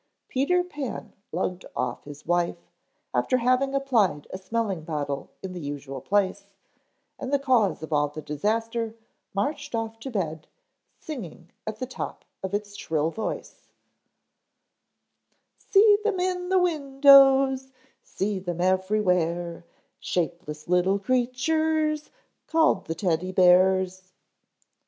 Peter 0.29 0.63
Pan 0.63 1.13
lugged 1.31 1.63
off 1.75 2.05
his 2.05 2.25
wife, 2.25 2.57
after 3.13 3.37
having 3.37 3.75
applied 3.75 4.25
a 4.31 4.37
smelling 4.39 4.83
bottle 4.83 5.29
in 5.43 5.53
the 5.53 5.59
usual 5.59 6.01
place, 6.01 6.55
and 7.19 7.31
the 7.31 7.37
cause 7.37 7.83
of 7.83 7.93
all 7.93 8.07
the 8.07 8.19
disaster 8.19 8.95
marched 9.35 9.75
off 9.75 9.99
to 9.99 10.09
bed 10.09 10.47
singing 10.97 11.51
at 11.67 11.77
the 11.77 11.85
top 11.85 12.25
of 12.41 12.51
its 12.55 12.75
shrill 12.75 13.11
voice: 13.11 13.69
"See 15.59 15.99
them 16.03 16.19
in 16.19 16.49
the 16.49 16.57
windows, 16.57 17.71
See 18.01 18.39
them 18.39 18.59
everywhere; 18.59 19.67
Shapeless 19.99 20.67
little 20.67 20.97
creatures 20.97 22.09
Called 22.47 22.85
the 22.87 22.95
Teddy 22.95 23.31
bears." 23.31 24.13